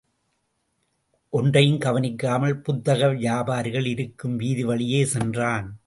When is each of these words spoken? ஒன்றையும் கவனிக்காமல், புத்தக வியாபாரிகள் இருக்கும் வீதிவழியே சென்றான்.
ஒன்றையும் 1.29 1.77
கவனிக்காமல், 1.77 2.61
புத்தக 2.61 3.07
வியாபாரிகள் 3.07 3.85
இருக்கும் 3.85 4.39
வீதிவழியே 4.39 5.03
சென்றான். 5.03 5.79